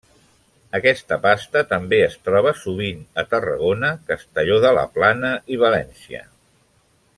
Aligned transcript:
Aquesta 0.77 1.17
pasta 1.25 1.61
també 1.73 1.99
es 2.05 2.15
troba 2.29 2.53
sovint 2.63 3.05
a 3.23 3.27
Tarragona, 3.35 3.93
Castelló 4.09 4.59
de 4.67 4.75
la 4.81 4.87
Plana 4.97 5.31
i 5.57 5.63
València. 5.67 6.27